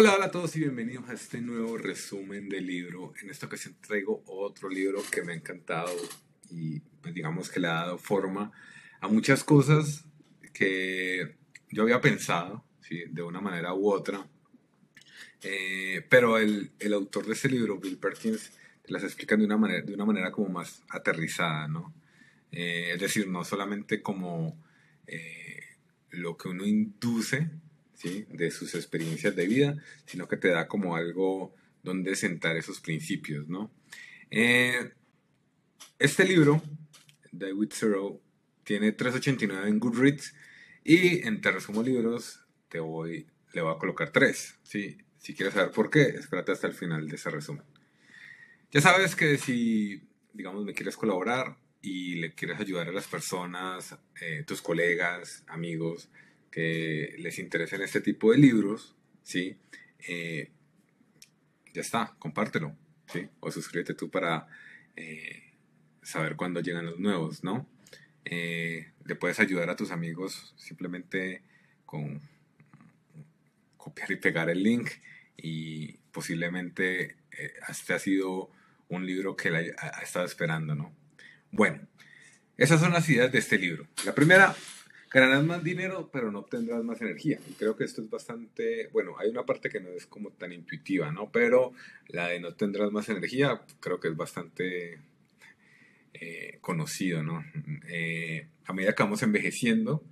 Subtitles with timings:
[0.00, 3.12] Hola, hola a todos y bienvenidos a este nuevo resumen del libro.
[3.20, 5.90] En esta ocasión traigo otro libro que me ha encantado
[6.48, 8.52] y pues, digamos que le ha dado forma
[9.00, 10.04] a muchas cosas
[10.52, 11.36] que
[11.70, 13.06] yo había pensado ¿sí?
[13.10, 14.24] de una manera u otra.
[15.42, 18.52] Eh, pero el, el, autor de este libro, Bill Perkins,
[18.84, 21.92] las explica de una manera, de una manera como más aterrizada, ¿no?
[22.52, 24.62] Eh, es decir, no solamente como
[25.08, 25.58] eh,
[26.10, 27.50] lo que uno induce
[28.02, 29.76] de sus experiencias de vida,
[30.06, 33.70] sino que te da como algo donde sentar esos principios, ¿no?
[34.30, 34.92] Eh,
[35.98, 36.62] este libro,
[37.32, 38.20] David Thoreau,
[38.64, 40.34] tiene 3.89 en Goodreads
[40.84, 44.98] y en Te Resumo Libros te voy, le voy a colocar 3, ¿sí?
[45.18, 47.64] Si quieres saber por qué, espérate hasta el final de ese resumen.
[48.70, 50.02] Ya sabes que si,
[50.32, 56.10] digamos, me quieres colaborar y le quieres ayudar a las personas, eh, tus colegas, amigos,
[56.50, 59.56] que les interesen este tipo de libros, ¿sí?
[60.06, 60.50] Eh,
[61.72, 62.76] ya está, compártelo,
[63.12, 63.28] ¿sí?
[63.40, 64.46] O suscríbete tú para
[64.96, 65.42] eh,
[66.02, 67.68] saber cuándo llegan los nuevos, ¿no?
[68.24, 71.42] Eh, le puedes ayudar a tus amigos simplemente
[71.86, 72.20] con
[73.76, 74.90] copiar y pegar el link
[75.36, 77.16] y posiblemente
[77.68, 78.50] este ha sido
[78.88, 80.94] un libro que la ha estado esperando, ¿no?
[81.50, 81.86] Bueno,
[82.56, 83.86] esas son las ideas de este libro.
[84.04, 84.54] La primera
[85.10, 87.38] ganarás más dinero, pero no obtendrás más energía.
[87.48, 90.52] Y creo que esto es bastante, bueno, hay una parte que no es como tan
[90.52, 91.30] intuitiva, ¿no?
[91.30, 91.72] Pero
[92.08, 94.98] la de no tendrás más energía, creo que es bastante
[96.14, 97.44] eh, conocido, ¿no?
[97.88, 100.04] Eh, a medida que vamos envejeciendo,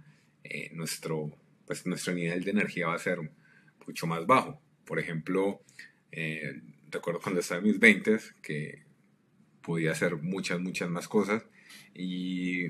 [0.45, 1.33] eh, nuestro,
[1.67, 3.19] pues, nuestro nivel de energía va a ser
[3.87, 4.61] mucho más bajo.
[4.85, 5.63] Por ejemplo,
[6.91, 8.83] recuerdo cuando estaba en mis 20 que
[9.63, 11.45] podía hacer muchas, muchas más cosas
[11.93, 12.69] y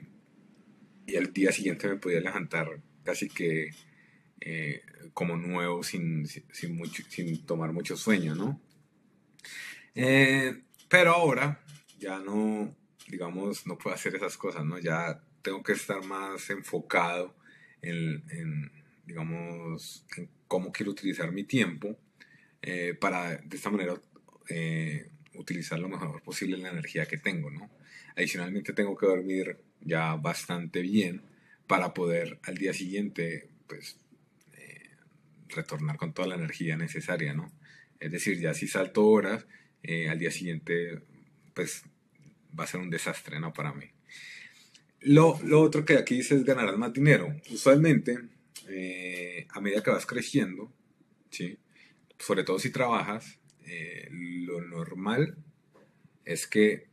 [1.07, 3.71] y al día siguiente me podía levantar casi que
[4.41, 4.83] eh,
[5.15, 8.61] como nuevo sin, sin, mucho, sin tomar mucho sueño, ¿no?
[9.95, 11.61] Eh, pero ahora
[11.99, 12.77] ya no,
[13.09, 14.79] digamos, no puedo hacer esas cosas, ¿no?
[14.79, 17.35] Ya tengo que estar más enfocado
[17.81, 18.71] en,
[19.07, 21.97] digamos, en cómo quiero utilizar mi tiempo
[22.63, 23.95] eh, para de esta manera
[25.39, 27.71] utilizar lo mejor posible la energía que tengo, ¿no?
[28.17, 31.23] Adicionalmente tengo que dormir ya bastante bien
[31.67, 33.99] para poder al día siguiente, pues,
[34.55, 34.91] eh,
[35.49, 37.53] retornar con toda la energía necesaria, ¿no?
[38.01, 39.47] Es decir, ya si salto horas,
[39.83, 41.03] eh, al día siguiente,
[41.55, 41.85] pues,
[42.59, 43.53] va a ser un desastre, ¿no?
[43.53, 43.87] Para mí.
[45.01, 47.35] Lo, lo otro que aquí dice es ganarás más dinero.
[47.51, 48.19] Usualmente,
[48.69, 50.73] eh, a medida que vas creciendo,
[51.31, 51.59] ¿sí?
[52.19, 53.39] Sobre todo si trabajas,
[54.11, 55.37] lo normal
[56.25, 56.89] es que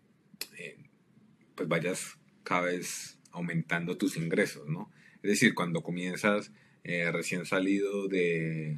[1.56, 4.92] pues vayas cada vez aumentando tus ingresos, ¿no?
[5.22, 6.52] Es decir, cuando comienzas
[6.84, 8.78] eh, recién salido de,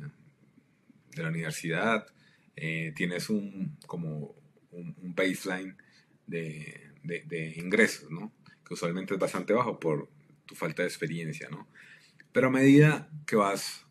[1.15, 2.07] de la universidad,
[2.55, 4.35] eh, tienes un, como
[4.71, 5.75] un, baseline
[6.27, 8.31] de, de, ingresos, ¿no?
[8.65, 10.09] Que usualmente es bastante bajo por
[10.45, 11.67] tu falta de experiencia, ¿no?
[12.31, 13.85] Pero a medida que vas,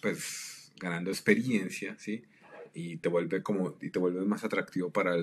[0.00, 2.24] pues, ganando experiencia, ¿sí?
[2.74, 5.14] Y te vuelve como, y te vuelves más atractivo para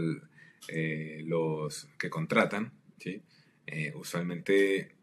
[0.68, 3.22] eh, los que contratan, ¿sí?
[3.68, 4.96] Eh, usualmente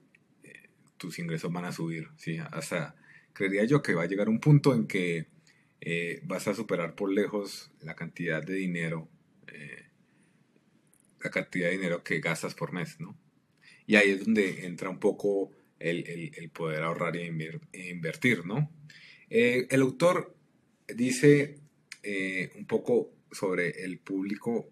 [0.42, 2.38] eh, tus ingresos van a subir, ¿sí?
[2.38, 2.94] Hasta,
[3.32, 5.26] creería yo que va a llegar un punto en que
[5.80, 9.08] eh, vas a superar por lejos la cantidad de dinero,
[11.24, 13.18] la cantidad de dinero que gastas por mes, ¿no?
[13.86, 16.04] Y ahí es donde entra un poco el,
[16.36, 17.26] el, poder ahorrar e,
[17.72, 18.70] invertir, ¿no?
[19.30, 20.36] el autor
[20.86, 21.58] dice
[22.56, 24.70] un poco sobre el público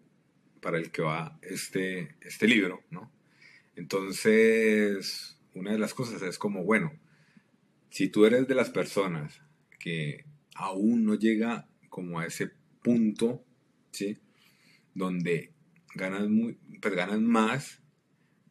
[0.61, 3.13] para el que va este, este libro, ¿no?
[3.77, 6.93] Entonces, una de las cosas es como, bueno,
[7.91, 9.43] si tú eres de las personas
[9.79, 12.51] que aún no llega como a ese
[12.83, 13.45] punto,
[13.93, 14.19] ¿sí?
[14.95, 15.53] Donde
[15.95, 17.83] ganas, muy, pues ganas más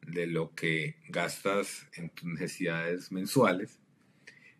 [0.06, 3.80] de lo que gastas en tus necesidades mensuales,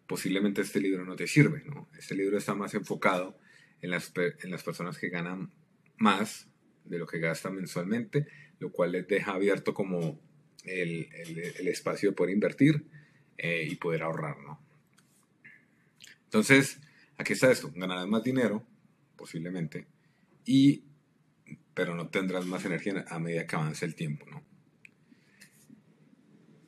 [0.08, 1.90] posiblemente este libro no te sirve, ¿no?
[1.98, 3.38] Este libro está más enfocado
[3.86, 5.52] en las, en las personas que ganan
[5.98, 6.48] más
[6.84, 8.28] de lo que gastan mensualmente,
[8.60, 10.20] lo cual les deja abierto como
[10.64, 12.86] el, el, espacio de poder invertir
[13.38, 14.60] eh, y poder ahorrar, ¿no?
[16.26, 16.80] Entonces,
[17.18, 18.66] aquí está esto, ganarás más dinero,
[19.16, 19.88] posiblemente,
[20.46, 20.84] y,
[21.74, 24.44] pero no tendrás más energía a medida que avance el tiempo, ¿no?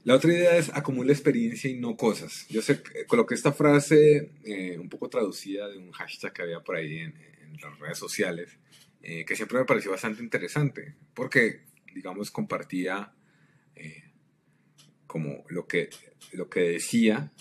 [0.08, 2.48] La otra idea es acumula experiencia y no cosas.
[2.48, 6.78] Yo sé, coloqué esta frase eh, un poco traducida de un hashtag que había por
[6.78, 7.14] ahí en,
[7.62, 8.58] las redes sociales,
[9.02, 13.12] eh, que siempre me pareció bastante interesante, porque, digamos, compartía
[13.76, 14.06] eh,
[15.08, 15.90] como lo que,
[16.32, 17.34] lo que decía,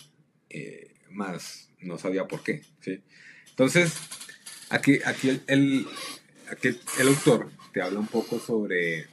[1.09, 2.63] más no sabía por qué.
[3.49, 3.97] Entonces,
[4.69, 5.87] Aquí, aquí, el, el,
[6.99, 9.07] el autor te habla un poco sobre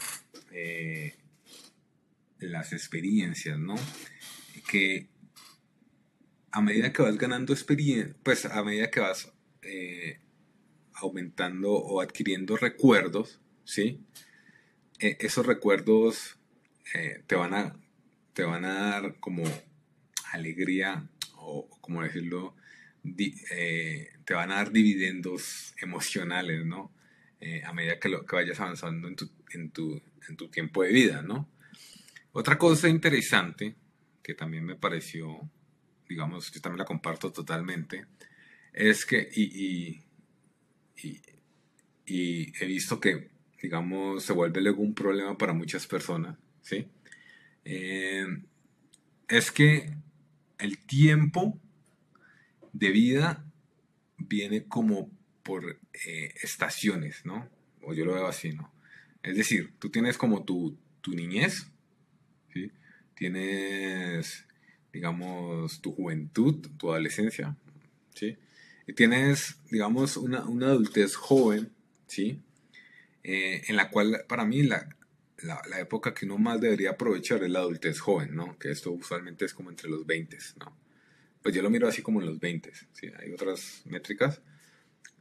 [2.50, 3.74] las experiencias, ¿no?
[4.68, 5.08] Que
[6.54, 9.32] a medida que vas ganando experiencia, pues a medida que vas
[9.62, 10.20] eh,
[10.94, 14.04] aumentando o adquiriendo recuerdos, ¿sí?
[15.00, 16.38] E, esos recuerdos
[16.94, 17.76] eh, te, van a,
[18.34, 19.42] te van a dar como
[20.30, 22.54] alegría o, como decirlo,
[23.50, 26.92] eh, te van a dar dividendos emocionales, ¿no?
[27.66, 30.00] A medida que, lo, que vayas avanzando en tu, en, tu,
[30.30, 31.46] en tu tiempo de vida, ¿no?
[32.34, 33.74] Otra cosa interesante
[34.22, 35.50] que también me pareció,
[36.08, 38.06] digamos, yo también la comparto totalmente,
[38.72, 40.02] es que, y,
[41.02, 41.22] y,
[42.06, 43.30] y he visto que,
[43.62, 46.86] digamos, se vuelve luego un problema para muchas personas, ¿sí?
[47.64, 48.26] Eh,
[49.28, 49.94] es que
[50.58, 51.58] el tiempo
[52.72, 53.44] de vida
[54.18, 55.10] viene como
[55.42, 57.48] por eh, estaciones, ¿no?
[57.82, 58.72] O yo lo veo así, ¿no?
[59.22, 61.70] Es decir, tú tienes como tu, niñez,
[62.54, 62.70] ¿sí?
[63.14, 64.46] Tienes,
[64.92, 67.56] digamos, tu juventud, tu adolescencia,
[68.14, 68.38] ¿sí?
[68.86, 71.70] Y tienes, digamos, una, adultez joven,
[72.06, 72.40] ¿sí?
[73.22, 74.88] Eh, en la cual, para mí, la,
[75.42, 78.58] la, época que uno más debería aprovechar es la adultez joven, ¿no?
[78.58, 80.76] Que esto usualmente es como entre los 20, ¿no?
[81.42, 83.10] Pues yo lo miro así como en los 20, ¿sí?
[83.20, 84.40] Hay otras métricas.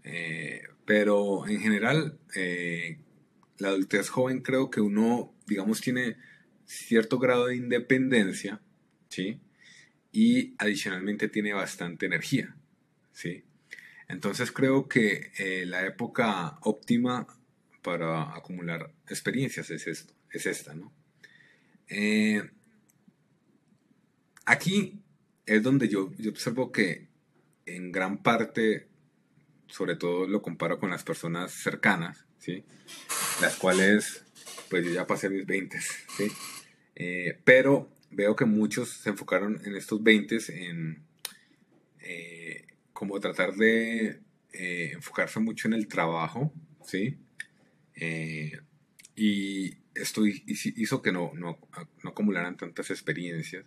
[0.04, 3.00] Eh, pero en general, eh,
[3.58, 6.18] la adultez joven creo que uno, digamos, tiene
[6.66, 8.62] cierto grado de independencia,
[9.10, 9.40] ¿sí?
[10.12, 12.56] Y adicionalmente tiene bastante energía,
[13.12, 13.44] ¿sí?
[14.08, 17.28] Entonces creo que eh, la época óptima
[17.82, 20.94] para acumular experiencias es, esto, es esta, ¿no?
[21.88, 22.42] Eh,
[24.46, 25.02] aquí
[25.46, 27.08] es donde yo, yo observo que
[27.66, 28.88] en gran parte,
[29.68, 32.64] sobre todo lo comparo con las personas cercanas, ¿sí?
[33.42, 34.24] Las cuales,
[34.74, 35.80] pues yo ya pasé mis 20,
[36.18, 36.32] ¿sí?
[36.96, 41.04] Eh, pero veo que muchos se enfocaron en estos 20 en
[42.02, 44.20] eh, como tratar de
[44.52, 46.52] enfocarse mucho en el trabajo,
[46.84, 47.20] ¿sí?
[47.94, 48.54] Eh,
[49.16, 51.60] y esto hizo que no, no,
[52.04, 53.66] no, acumularan tantas experiencias,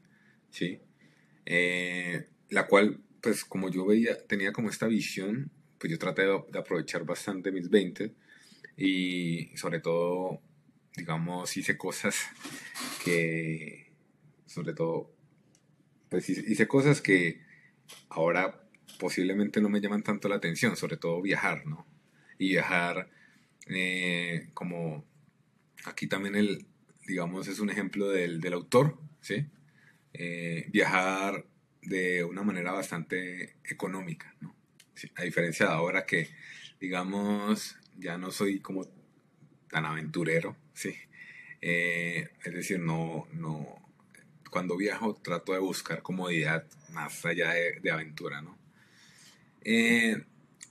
[0.51, 0.81] ¿sí?
[1.45, 6.59] Eh, la cual, pues como yo veía, tenía como esta visión, pues yo traté de,
[6.59, 8.13] aprovechar bastante mis 20
[8.77, 10.41] y sobre todo,
[10.97, 12.17] digamos, hice cosas
[13.05, 13.93] que,
[14.47, 15.15] sobre todo,
[16.09, 17.41] pues hice cosas que
[18.09, 21.87] ahora posiblemente no me llaman tanto la atención, sobre todo viajar, ¿no?
[22.39, 23.11] Y viajar
[23.69, 25.05] eh, como
[25.85, 26.67] aquí también el,
[27.07, 29.47] digamos, es un ejemplo del, del autor, ¿sí?
[30.13, 31.47] Eh, viajar
[31.83, 34.57] de una manera bastante económica, ¿no?
[35.17, 36.31] a diferencia de ahora que,
[36.81, 38.87] digamos, ya no soy como
[39.69, 40.95] tan aventurero, ¿sí?
[41.63, 43.83] Eh, es decir, no, no,
[44.51, 48.57] cuando viajo trato de buscar comodidad más allá de, aventura, ¿no?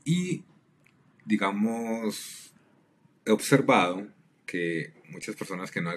[0.06, 0.46] y,
[1.25, 2.54] digamos,
[3.25, 4.07] he observado
[4.46, 5.92] que muchas personas que no,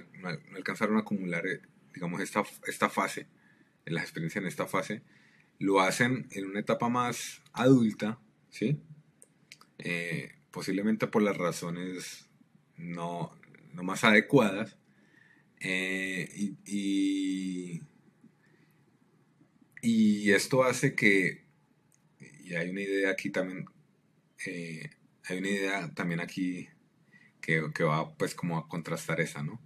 [0.56, 1.60] alcanzaron a acumular, eh,
[1.94, 3.26] digamos, esta, esta fase,
[3.84, 5.02] en las experiencias en esta fase,
[5.58, 8.18] lo hacen en una etapa más adulta,
[8.50, 8.80] ¿sí?
[9.78, 12.28] Eh, posiblemente por las razones
[12.76, 13.32] no,
[13.82, 14.76] más adecuadas.
[15.60, 17.82] Eh, y,
[20.30, 21.44] esto hace que,
[22.44, 23.64] y hay una idea aquí también,
[24.44, 26.68] hay una idea también aquí
[27.72, 29.60] que, va pues como a contrastar esa, ¿no?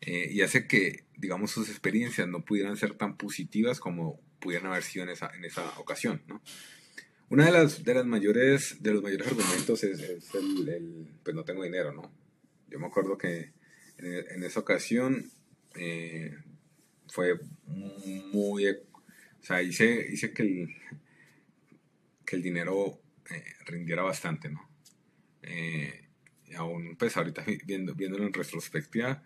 [0.00, 4.82] Eh, y hace que, digamos, sus experiencias no pudieran ser tan positivas como pudieran haber
[4.82, 6.40] sido en esa, en esa ocasión, ¿no?
[7.28, 11.62] Una de las, de las mayores, de los mayores argumentos es, el, pues no tengo
[11.62, 12.10] dinero, ¿no?
[12.68, 13.52] Yo me acuerdo que
[13.98, 15.30] en, esa ocasión
[15.74, 16.32] eh,
[17.08, 20.68] fue muy, o sea, hice, hice que, el,
[22.24, 24.66] que el dinero eh, rindiera bastante, ¿no?
[26.56, 29.22] aún pues ahorita viendo, viéndolo en retrospectiva,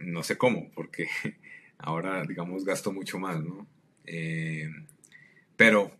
[0.00, 1.08] no sé cómo, porque
[1.78, 3.66] ahora digamos gasto mucho más, ¿no?
[4.04, 4.68] Eh,
[5.56, 5.96] pero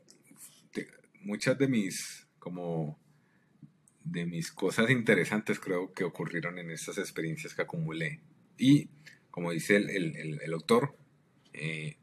[1.20, 2.98] muchas de mis como
[4.04, 8.20] de mis cosas interesantes creo que ocurrieron en estas experiencias que acumulé.
[8.58, 8.88] Y
[9.30, 10.94] como dice el, el, el, autor,
[11.52, 11.96] eh,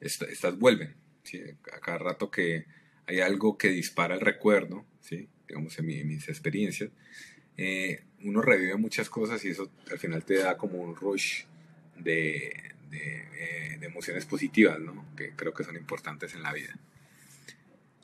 [0.00, 0.94] estas vuelven.
[1.22, 1.40] ¿sí?
[1.72, 2.66] A cada rato que
[3.06, 5.28] hay algo que dispara el recuerdo, ¿sí?
[5.46, 6.90] digamos en, en mis experiencias,
[7.56, 11.44] eh, uno revive muchas cosas y eso al final te da como un rush
[11.98, 12.46] de,
[12.92, 15.04] eh, de, emociones positivas, ¿no?
[15.16, 16.74] que creo que son importantes en la vida.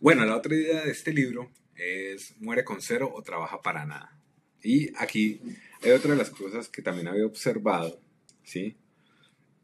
[0.01, 4.19] Bueno, la otra idea de este libro es muere con cero o trabaja para nada.
[4.63, 5.41] Y aquí
[5.83, 8.01] hay otra de las cosas que también había observado,
[8.43, 8.77] ¿sí?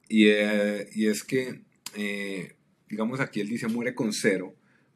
[0.09, 1.63] Y, eh, y es que,
[1.97, 2.55] eh,
[2.89, 4.55] digamos, aquí él dice muere con cero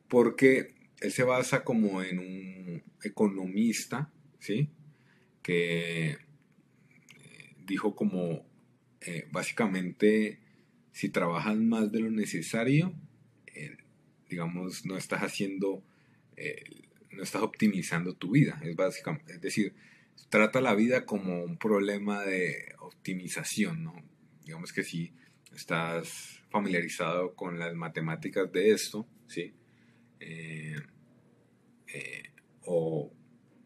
[0.09, 4.71] porque él se basa como en un economista, ¿sí?
[5.43, 6.19] Que eh,
[7.67, 8.47] dijo como,
[9.31, 10.39] básicamente,
[10.93, 12.95] si trabajas más de lo necesario,
[14.29, 15.83] digamos, no estás haciendo,
[17.11, 18.61] no estás optimizando tu vida.
[18.63, 19.75] Es, básicamente, es decir,
[20.29, 23.95] trata la vida como un problema de optimización, ¿no?
[24.45, 25.13] Digamos que si
[25.55, 29.55] estás familiarizado con las matemáticas de esto, ¿sí?
[30.21, 30.77] Eh,
[31.95, 32.23] eh,
[32.63, 33.13] o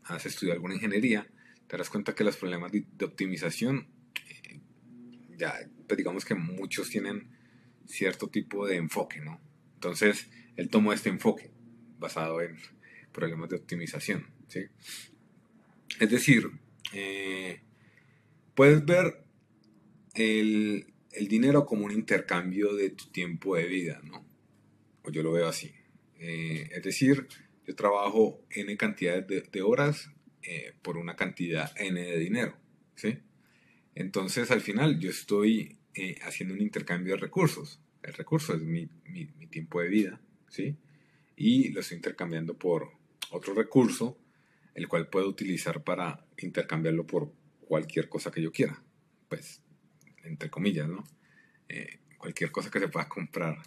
[0.05, 1.27] has estudiado alguna ingeniería,
[1.67, 3.89] te darás cuenta que los problemas de, optimización,
[4.29, 4.61] eh,
[5.37, 5.55] ya
[5.87, 7.31] pues digamos que muchos tienen
[7.87, 9.41] cierto tipo de enfoque, ¿no?
[9.75, 11.51] Entonces, él tomó este enfoque
[11.99, 12.57] basado en
[13.13, 14.61] problemas de optimización, ¿sí?
[16.01, 16.51] Es decir,
[16.93, 17.61] eh,
[18.55, 19.25] puedes ver
[20.15, 20.87] el,
[21.29, 24.27] dinero como un intercambio de tu tiempo de vida, ¿no?
[25.03, 25.73] O yo lo veo así.
[26.19, 27.29] Eh, es decir,
[27.67, 30.11] yo trabajo n cantidades de, horas
[30.43, 32.57] eh, por una cantidad n de dinero,
[32.95, 33.19] ¿sí?
[33.95, 35.79] Entonces, al final, yo estoy
[36.23, 37.79] haciendo un intercambio de recursos.
[38.03, 40.77] El recurso es mi, mi, mi tiempo de vida, ¿sí?
[41.37, 43.02] Y lo estoy intercambiando por
[43.33, 44.19] otro recurso
[44.75, 48.83] el cual puedo utilizar para intercambiarlo por cualquier cosa que yo quiera.
[49.29, 49.63] Pues,
[50.25, 51.05] entre comillas, ¿no?
[51.69, 53.59] Eh, cualquier cosa que se pueda comprar.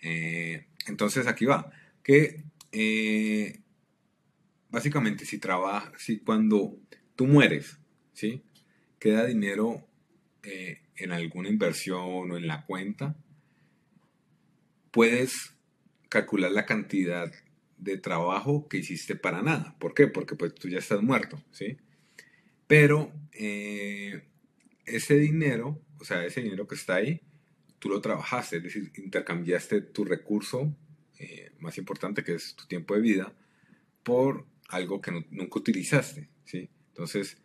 [0.00, 1.70] Eh, entonces aquí va,
[2.02, 2.42] que
[2.72, 3.60] eh,
[4.70, 6.76] básicamente si trabajas, si cuando
[7.14, 7.78] tú mueres,
[8.12, 8.42] ¿sí?
[8.98, 9.88] Queda dinero
[10.96, 13.16] en alguna inversión o en la cuenta,
[14.90, 15.56] puedes
[16.08, 17.32] calcular la cantidad
[17.82, 19.76] de trabajo que hiciste para nada.
[19.78, 20.06] ¿Por qué?
[20.06, 21.76] Porque pues tú ya estás muerto, ¿sí?
[22.66, 24.22] Pero eh,
[24.86, 27.20] ese dinero, o sea, ese dinero que está ahí,
[27.78, 30.74] tú lo trabajaste, es decir, intercambiaste tu recurso
[31.18, 33.34] eh, más importante, que es tu tiempo de vida,
[34.04, 36.70] por algo que nunca utilizaste, ¿sí?
[36.88, 37.38] Entonces,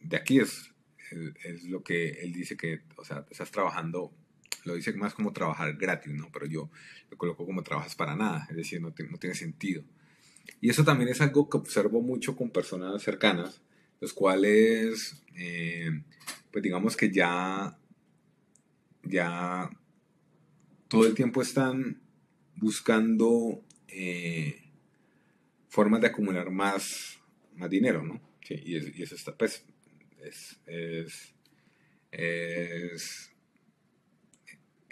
[0.00, 0.72] de aquí es,
[1.44, 4.14] es, lo que él dice que, o sea, estás trabajando
[4.64, 6.30] lo dice más como trabajar gratis, ¿no?
[6.32, 6.70] Pero yo
[7.10, 9.84] lo coloco como trabajas para nada, es decir, no, no tiene sentido.
[10.60, 13.60] Y eso también es algo que observo mucho con personas cercanas,
[14.00, 15.90] los cuales, eh,
[16.50, 17.78] pues digamos que ya,
[19.02, 19.70] ya
[20.88, 22.00] todo el tiempo están
[22.56, 24.62] buscando eh,
[25.68, 27.18] formas de acumular más,
[27.56, 28.20] más dinero, ¿no?
[28.48, 29.64] Y, eso está, pues,
[30.22, 31.34] es, es,
[32.12, 33.33] es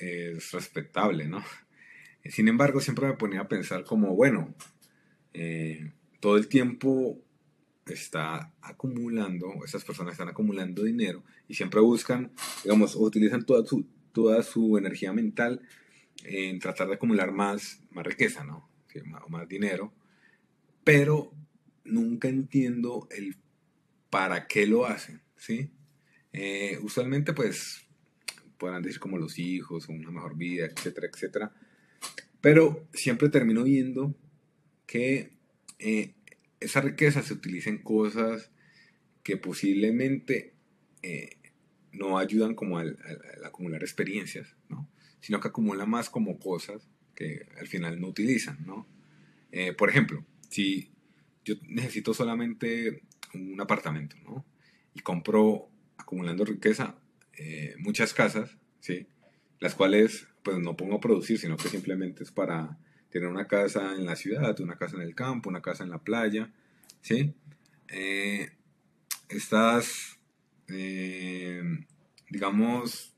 [0.03, 1.43] es respetable, ¿no?
[2.25, 4.55] Sin embargo, siempre me ponía a pensar como, bueno,
[5.33, 7.19] eh, todo el tiempo
[7.87, 12.31] está acumulando, esas personas están acumulando dinero y siempre buscan,
[12.63, 15.61] digamos, utilizan toda su, toda su energía mental
[16.25, 18.71] en tratar de acumular más, más riqueza, ¿no?
[19.25, 19.93] o más dinero,
[20.85, 21.33] pero
[21.85, 23.37] nunca entiendo el
[24.11, 25.71] para qué lo hacen, ¿sí?
[26.35, 27.87] Eh, usualmente, pues,
[28.63, 31.53] podrán decir como los hijos, o una mejor vida, etcétera, etcétera.
[32.41, 34.15] Pero siempre termino viendo
[34.87, 35.33] que
[35.81, 36.15] eh,
[36.61, 38.53] esa riqueza se utiliza en cosas
[39.25, 40.55] que posiblemente
[41.03, 41.39] eh,
[41.91, 42.97] no ayudan como al,
[43.45, 44.89] acumular experiencias, ¿no?
[45.19, 48.65] sino que acumulan más como cosas que al final no utilizan.
[48.65, 48.87] ¿no?
[49.51, 50.93] Eh, por ejemplo, si
[51.45, 53.03] yo necesito solamente
[53.35, 54.45] un apartamento ¿no?
[54.95, 57.02] y compro acumulando riqueza
[57.37, 59.07] eh, muchas casas, ¿sí?
[59.61, 62.79] Las cuales pues no pongo a producir, sino que simplemente es para
[63.11, 65.99] tener una casa en la ciudad, una casa en el campo, una casa en la
[65.99, 66.53] playa,
[67.01, 67.35] ¿sí?
[67.89, 68.51] Eh,
[69.29, 70.19] estas,
[70.69, 71.63] eh,
[72.31, 73.15] digamos,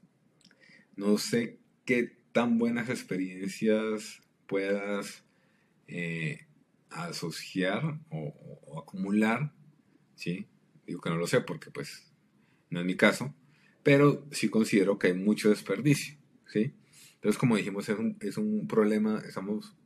[0.97, 5.25] no sé qué tan buenas experiencias puedas
[6.95, 9.53] asociar o, acumular,
[10.15, 10.47] ¿sí?
[10.87, 12.13] Digo que no lo sé porque pues
[12.71, 13.35] no es mi caso,
[13.85, 16.75] pero sí considero que hay mucho desperdicio, ¿sí?
[17.17, 19.77] Entonces, como dijimos, es un, es un problema, estamos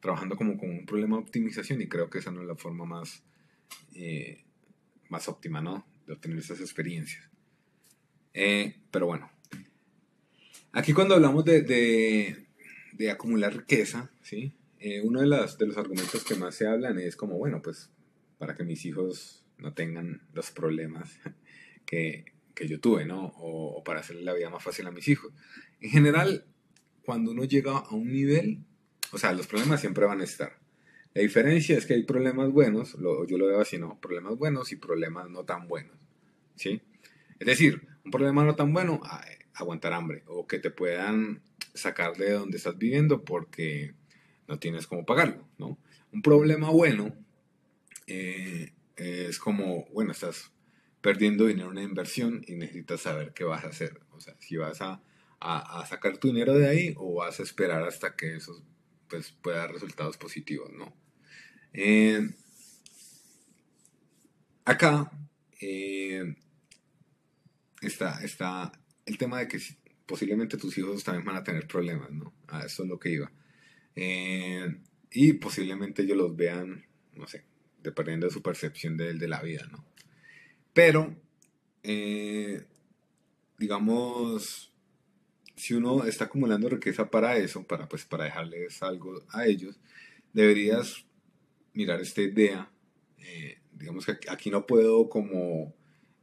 [0.00, 2.84] trabajando como con un problema de optimización y creo que esa no es la forma
[2.86, 3.22] más,
[3.94, 4.42] eh,
[5.08, 5.86] más óptima, ¿no?
[6.06, 7.30] De obtener esas experiencias.
[8.34, 9.30] Eh, pero bueno,
[10.72, 14.54] aquí cuando hablamos de, de, acumular riqueza, ¿sí?
[14.78, 17.90] Eh, uno de, las, de los argumentos que más se hablan es como, bueno, pues
[18.38, 21.18] para que mis hijos no tengan los problemas
[21.86, 23.32] que, que yo tuve, ¿no?
[23.36, 25.32] O, para hacerle la vida más fácil a mis hijos.
[25.80, 26.46] En general,
[27.04, 28.64] cuando uno llega a un nivel,
[29.12, 30.58] o sea, los problemas siempre van a estar,
[31.14, 32.96] La diferencia es que hay problemas buenos,
[33.28, 34.00] yo lo veo así, ¿no?
[34.00, 35.96] Problemas buenos y problemas no tan buenos,
[36.56, 36.80] ¿sí?
[37.38, 39.00] Es decir, un problema no tan bueno,
[39.54, 41.42] aguantar hambre, o que te puedan
[41.74, 43.94] sacar de donde estás viviendo porque
[44.48, 45.78] no tienes cómo pagarlo, ¿no?
[46.12, 47.14] Un problema bueno
[48.06, 50.52] eh, es como, bueno, estás
[51.02, 54.00] perdiendo dinero en una inversión y necesitas saber qué vas a hacer.
[54.12, 55.02] O sea, si vas a,
[55.88, 58.64] sacar tu dinero de ahí o vas a esperar hasta que eso
[59.08, 60.96] pues, pueda dar resultados positivos, ¿no?
[61.72, 62.30] Eh,
[64.64, 65.10] acá
[65.60, 66.36] eh,
[67.80, 68.70] está, está
[69.04, 69.58] el tema de que
[70.06, 72.32] posiblemente tus hijos también van a tener problemas, ¿no?
[72.46, 73.32] A eso es lo que iba.
[73.96, 74.80] Eh,
[75.10, 77.44] y posiblemente ellos los vean, no sé,
[77.82, 79.91] dependiendo de su percepción de, de la vida, ¿no?
[80.72, 81.14] Pero,
[83.58, 84.72] digamos,
[85.62, 89.78] si uno está acumulando riqueza para eso, para, pues, para dejarles algo a ellos,
[90.32, 91.04] deberías
[91.72, 92.68] mirar esta idea.
[93.18, 95.72] Eh, digamos que aquí no puedo como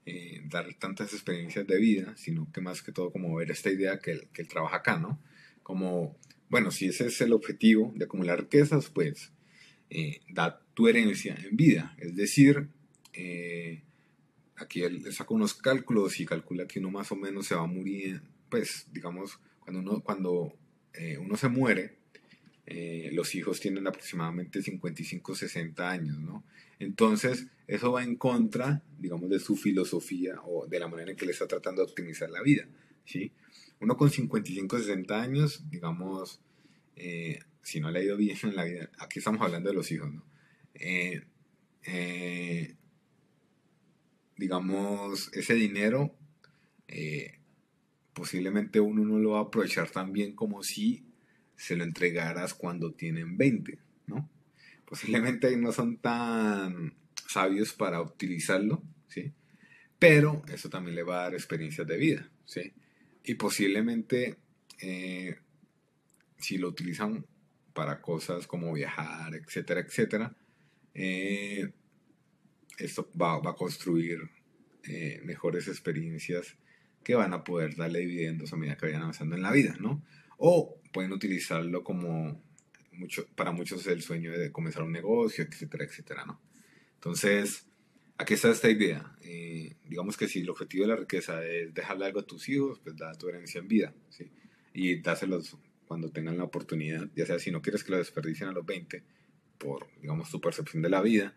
[0.06, 4.00] eh, dar tantas experiencias de vida, sino que más que todo como ver esta idea
[4.00, 5.22] que él, que trabaja acá, ¿no?
[5.64, 6.18] Como,
[6.50, 9.32] bueno, si ese es el objetivo de acumular riquezas, pues
[9.90, 11.96] eh, da tu herencia en vida.
[12.00, 12.68] Es decir,
[14.60, 17.68] aquí él saca unos cálculos y calcula que uno más o menos se va a
[17.68, 20.54] morir, pues digamos, cuando uno, cuando,
[21.20, 22.00] uno se muere,
[22.72, 26.44] eh, los hijos tienen aproximadamente 55, 60 años, ¿no?
[26.78, 31.26] Entonces, eso va en contra, digamos, de su filosofía o de la manera en que
[31.26, 32.68] le está tratando de optimizar la vida,
[33.06, 33.32] ¿sí?
[33.80, 36.42] Uno con 55, 60 años, digamos,
[36.96, 39.92] eh, si no le ha ido bien en la vida, aquí estamos hablando de los
[39.92, 40.24] hijos, ¿no?
[40.76, 41.24] Eh,
[44.40, 46.16] digamos, ese dinero
[48.20, 51.06] posiblemente uno no lo va a aprovechar tan bien como si
[51.56, 54.30] se lo entregaras cuando tienen 20, ¿no?
[54.86, 56.96] Posiblemente no son tan
[57.28, 59.32] sabios para utilizarlo, ¿sí?
[59.98, 62.74] Pero eso también le va a dar experiencias de vida, ¿sí?
[63.24, 64.36] Y posiblemente
[64.82, 65.38] eh,
[66.38, 67.26] si lo utilizan
[67.74, 70.36] para cosas como viajar, etcétera, etcétera,
[70.94, 71.72] eh,
[72.80, 74.30] esto va, a construir
[74.84, 76.58] eh, mejores experiencias
[77.04, 80.04] que van a poder darle dividendos a medida que vayan avanzando en la vida, ¿no?
[80.38, 82.42] O pueden utilizarlo como
[82.94, 86.42] mucho, para muchos el sueño de comenzar un negocio, etcétera, etcétera, ¿no?
[86.96, 87.68] Entonces,
[88.18, 89.16] aquí está esta idea.
[89.22, 92.80] Eh, digamos que si el objetivo de la riqueza es dejarle algo a tus hijos,
[92.84, 94.32] pues da tu herencia en vida, ¿sí?
[94.74, 98.52] Y dáselos cuando tengan la oportunidad, ya sea si no quieres que lo desperdicien a
[98.52, 99.04] los 20,
[99.58, 101.36] por, digamos, tu percepción de la vida,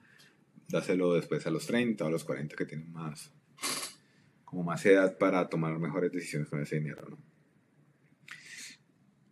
[0.68, 3.32] dáselo después a los 30 o a los 40 que tienen más,
[4.44, 7.18] como más edad para tomar mejores decisiones con ese dinero, ¿no?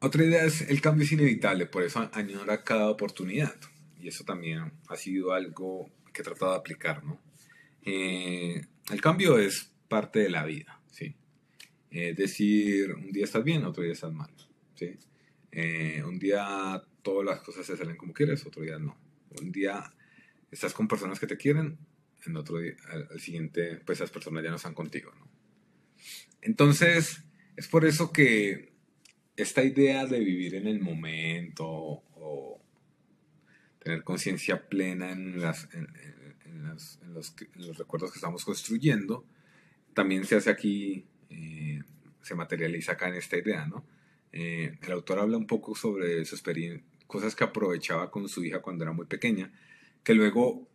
[0.03, 3.55] Otra idea es el cambio es inevitable, por eso añora cada oportunidad.
[3.99, 7.21] Y eso también ha sido algo que he tratado de aplicar, ¿no?
[7.85, 11.15] Eh, el cambio es parte de la vida, ¿sí?
[11.91, 14.31] Es decir, un día estás bien, otro día estás mal,
[14.75, 14.97] ¿sí?
[15.53, 18.97] Eh, un día todas las cosas se salen como quieres, otro día no.
[19.39, 19.83] Un día
[20.51, 21.79] estás con personas que te quieren,
[22.27, 25.29] en otro día, al, siguiente, pues esas personas ya no están contigo, ¿no?
[26.43, 27.23] Entonces,
[27.57, 28.73] es por eso que
[29.37, 32.63] esta idea de vivir en el momento o
[33.79, 35.87] tener conciencia plena en, las, en,
[36.65, 36.99] los,
[37.55, 39.25] los, recuerdos que estamos construyendo,
[39.95, 41.81] también se hace aquí, eh,
[42.23, 43.85] se materializa acá en esta idea, ¿no?
[44.33, 48.61] Eh, el autor habla un poco sobre su experiencia, cosas que aprovechaba con su hija
[48.61, 49.51] cuando era muy pequeña,
[50.05, 50.69] que luego,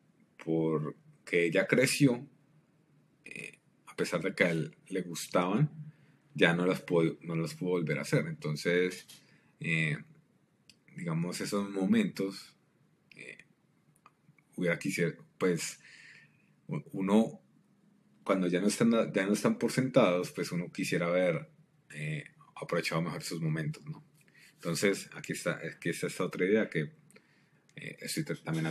[0.44, 2.28] porque ella creció,
[3.26, 5.70] eh, a pesar de que a él le gustaban,
[6.36, 8.28] ya no las puedo, no las puedo volver a hacer.
[8.28, 9.08] Entonces,
[9.60, 9.98] eh,
[10.96, 12.56] digamos, esos momentos,
[13.16, 13.38] eh,
[14.56, 15.80] hubiera quisiera, pues,
[16.68, 17.42] uno,
[18.24, 21.50] cuando ya no están, ya no están por sentados, pues uno quisiera haber
[21.94, 24.04] eh, aprovechado mejor esos momentos, ¿no?
[24.56, 26.92] Entonces, aquí está, aquí está esta otra idea que
[27.76, 28.68] estoy también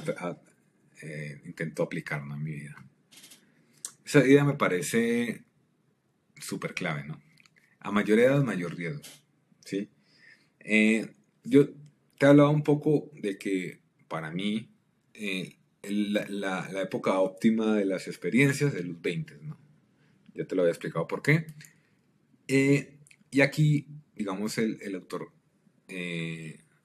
[1.44, 2.76] intento aplicar en mi vida.
[4.04, 5.42] Esa idea me parece
[6.38, 7.20] súper clave, ¿no?
[7.80, 9.02] A mayor edad, mayor riesgo.
[9.64, 9.88] ¿sí?
[10.60, 11.08] Eh,
[11.42, 11.68] yo
[12.18, 14.70] te hablaba un poco de que para mí
[15.14, 19.58] eh, la, época óptima de las experiencias es los 20, ¿no?
[20.34, 21.46] Ya te lo había explicado por qué.
[22.48, 22.98] Eh,
[23.30, 25.32] y aquí, digamos, el, el autor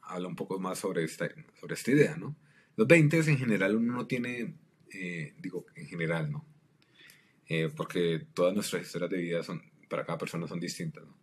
[0.09, 2.35] habla un poco más sobre esta, sobre esta idea, ¿no?
[2.75, 4.55] Los 20 en general uno no tiene,
[5.39, 6.45] digo, en general, ¿no?
[7.75, 11.03] porque todas nuestras historias de vida son, para cada persona son distintas.
[11.03, 11.15] ¿no?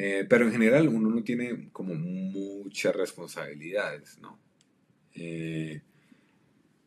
[0.00, 4.38] Eh, pero en general uno no tiene como muchas responsabilidades, ¿no?
[5.12, 5.82] Eh,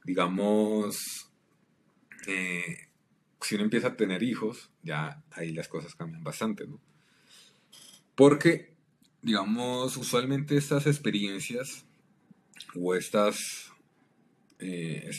[0.06, 1.30] digamos,
[2.26, 2.88] eh,
[3.41, 6.80] si uno empieza a tener hijos, ya ahí las cosas cambian bastante, ¿no?
[8.15, 8.71] Porque,
[9.22, 11.86] digamos, usualmente estas experiencias
[12.76, 13.72] o estas,
[14.60, 15.10] eh,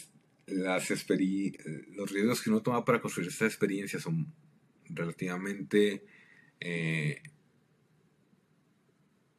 [0.47, 4.33] las los riesgos que uno toma para construir estas experiencias son
[4.89, 6.05] relativamente,
[6.61, 7.23] eh,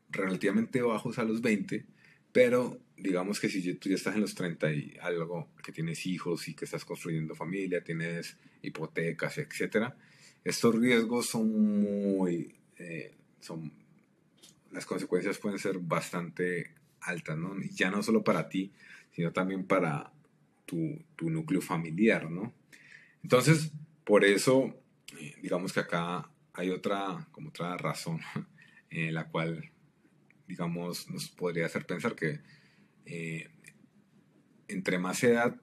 [0.10, 1.86] relativamente bajos a los 20,
[2.32, 6.48] pero digamos que si tú ya estás en los 30 y algo, que tienes hijos
[6.48, 9.94] y que estás construyendo familia, tienes hipotecas, etc.,
[10.44, 12.56] estos riesgos son muy...
[12.78, 13.72] Eh, son,
[14.74, 17.56] las consecuencias pueden ser bastante altas, ¿no?
[17.72, 18.74] Ya no solo para ti,
[19.12, 20.12] sino también para
[20.66, 22.54] tu, tu núcleo familiar, ¿no?
[23.22, 23.72] Entonces,
[24.04, 24.76] por eso,
[25.20, 28.20] eh, digamos que acá hay otra, como otra razón
[28.90, 29.72] en la cual,
[30.48, 32.42] digamos, nos podría hacer pensar que
[33.06, 33.50] eh,
[34.68, 35.56] entre más edad,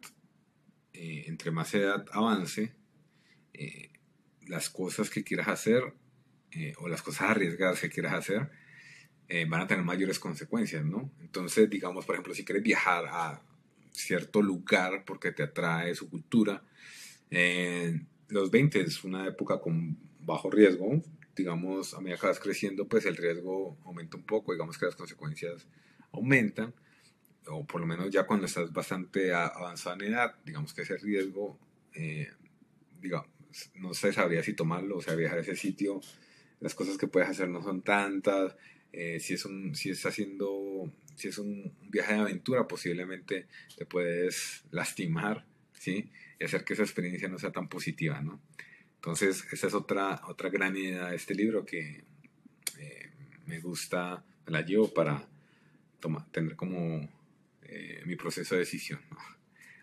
[0.92, 2.74] eh, entre más edad avance,
[4.46, 5.94] las cosas que quieras hacer
[6.78, 8.50] o las cosas arriesgadas que quieras hacer
[9.48, 11.10] van a tener mayores consecuencias, ¿no?
[11.20, 13.42] Entonces, digamos, por ejemplo, si quieres viajar a
[13.92, 16.62] cierto lugar porque te atrae su cultura.
[18.28, 21.02] los 20 es una época con bajo riesgo,
[21.36, 24.96] digamos, a medida que vas creciendo, pues el riesgo aumenta un poco, digamos que las
[24.96, 25.66] consecuencias
[26.12, 26.74] aumentan,
[27.46, 31.58] o por lo menos ya cuando estás bastante avanzado en edad, digamos que ese riesgo,
[31.94, 32.28] eh,
[33.00, 33.28] digamos,
[33.74, 36.00] no se sabría si tomarlo, o sea, viajar a ese sitio,
[36.60, 38.56] las cosas que puedes hacer no son tantas,
[38.92, 43.86] eh, si, es un, si es haciendo, si es un viaje de aventura, posiblemente te
[43.86, 46.10] puedes lastimar, ¿sí?
[46.38, 48.40] Y hacer que esa experiencia no sea tan positiva, ¿no?
[48.96, 52.04] Entonces, esa es otra, otra gran idea de este libro que
[52.78, 53.10] eh,
[53.46, 55.26] me gusta, me la llevo para
[56.32, 57.08] tener como
[57.62, 59.00] eh, mi proceso de decisión,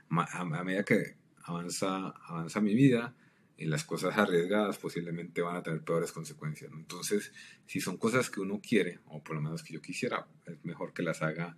[0.10, 3.16] a, a, medida que avanza, avanza mi vida,
[3.58, 6.72] y las cosas arriesgadas posiblemente van a tener peores consecuencias.
[6.74, 7.34] Entonces,
[7.66, 10.94] si son cosas que uno quiere, o por lo menos que yo quisiera, es mejor
[10.94, 11.58] que las haga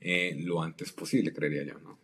[0.00, 1.78] eh, lo antes posible, creería yo.
[1.78, 1.98] ¿no?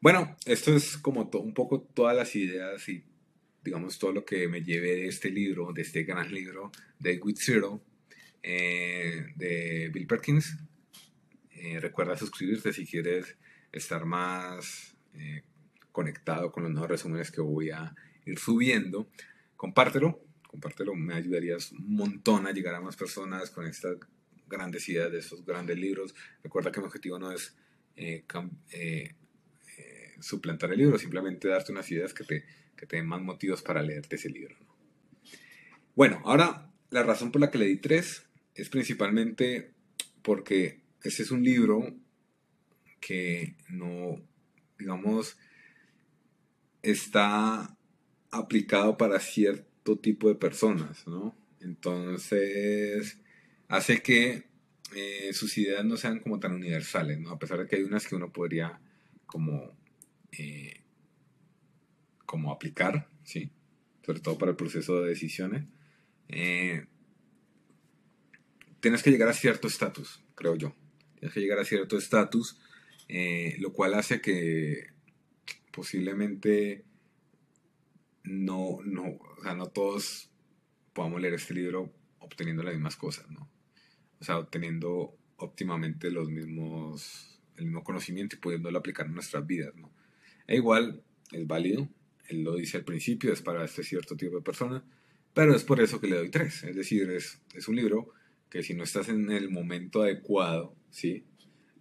[0.00, 3.04] Bueno, esto es como un poco todas las ideas y
[3.64, 7.38] digamos todo lo que me llevé de este libro, de este gran libro de With
[7.38, 7.82] Zero,
[8.42, 10.58] eh, de Bill Perkins.
[11.52, 13.36] Eh, recuerda suscribirte si quieres
[13.72, 14.94] estar más
[15.92, 19.08] conectado con los nuevos resúmenes que voy a ir subiendo.
[19.56, 23.96] Compártelo, compártelo, me ayudarías un montón a llegar a más personas con estas
[24.48, 26.14] grandes ideas de estos grandes libros.
[26.42, 27.56] Recuerda que mi objetivo no es
[27.96, 28.24] eh,
[28.72, 29.14] eh,
[29.78, 32.44] eh, suplantar el libro, simplemente darte unas ideas que te,
[32.76, 34.56] que te den más motivos para leerte ese libro.
[35.94, 38.24] Bueno, ahora la razón por la que le di tres
[38.54, 39.72] es principalmente
[40.22, 41.94] porque ese es un libro
[43.00, 44.20] que no,
[44.78, 45.36] digamos,
[46.82, 47.76] está
[48.30, 51.34] aplicado para cierto tipo de personas, ¿no?
[51.60, 53.18] Entonces,
[53.68, 54.44] hace que
[54.94, 57.30] eh, sus ideas no sean como tan universales, ¿no?
[57.30, 58.80] A pesar de que hay unas que uno podría
[59.26, 59.76] como,
[60.32, 60.82] eh,
[62.26, 63.50] como aplicar, ¿sí?
[64.04, 65.64] Sobre todo para el proceso de decisiones.
[66.28, 66.86] Eh,
[68.80, 70.74] tienes que llegar a cierto estatus, creo yo.
[71.18, 72.58] Tienes que llegar a cierto estatus,
[73.58, 74.97] lo cual hace que
[75.78, 76.84] posiblemente
[78.24, 80.28] no, no, o sea, no todos
[80.92, 83.48] podamos leer este libro obteniendo las mismas cosas, ¿no?
[84.18, 89.72] O sea, obteniendo óptimamente los mismos, el mismo conocimiento y pudiéndolo aplicar en nuestras vidas,
[89.76, 89.92] ¿no?
[90.48, 91.88] E igual, es válido,
[92.26, 94.82] él lo dice al principio, es para este cierto tipo de personas,
[95.32, 98.12] pero es por eso que le doy tres, es decir, es, es un libro
[98.50, 101.24] que si no estás en el momento adecuado, ¿sí?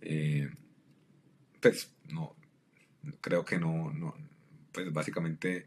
[0.02, 0.52] Eh,
[1.60, 2.37] pues no,
[3.22, 4.16] creo que no, no
[4.72, 5.66] pues básicamente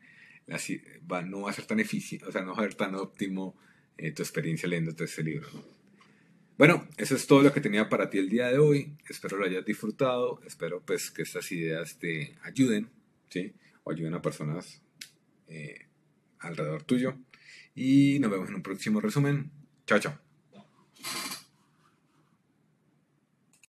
[1.11, 3.57] va, no va a ser tan eficiente, o sea, no va a ser tan óptimo
[3.97, 5.49] eh, tu experiencia leyendo este libro.
[6.59, 8.93] Bueno, eso es todo lo que tenía para ti el día de hoy.
[9.09, 10.43] Espero lo hayas disfrutado.
[10.47, 12.91] Espero pues que estas ideas te ayuden,
[13.31, 13.55] ¿sí?
[13.83, 14.83] O ayuden a personas
[15.49, 15.87] eh,
[16.39, 17.17] alrededor tuyo.
[17.75, 19.51] Y nos vemos en un próximo resumen.
[19.87, 20.30] Chao, chao.